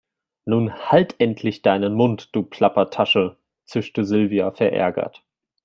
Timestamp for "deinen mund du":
1.61-2.41